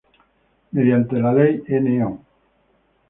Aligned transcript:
Mediante 0.71 1.17
la 1.19 1.31
ley 1.31 1.61
No. 1.99 2.25